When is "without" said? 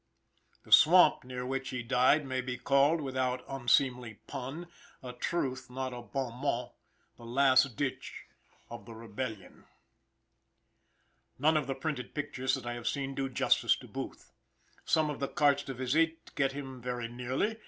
3.01-3.45